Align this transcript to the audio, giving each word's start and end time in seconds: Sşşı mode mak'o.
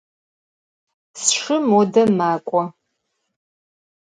Sşşı 1.23 1.57
mode 1.69 2.03
mak'o. 2.17 2.61